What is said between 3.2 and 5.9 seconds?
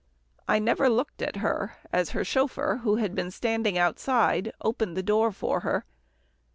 standing outside, opened the door for her.